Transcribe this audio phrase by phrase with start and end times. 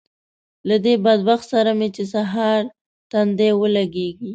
[0.67, 2.61] له دې بدبخت سره مې چې سهار
[3.11, 4.29] تندی ولګېږي